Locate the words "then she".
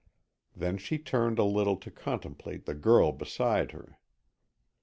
0.55-0.97